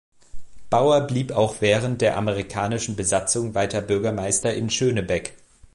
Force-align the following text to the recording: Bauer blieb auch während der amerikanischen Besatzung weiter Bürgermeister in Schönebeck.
Bauer 0.71 1.01
blieb 1.01 1.31
auch 1.31 1.57
während 1.61 2.01
der 2.01 2.17
amerikanischen 2.17 2.95
Besatzung 2.95 3.53
weiter 3.53 3.81
Bürgermeister 3.81 4.51
in 4.51 4.71
Schönebeck. 4.71 5.35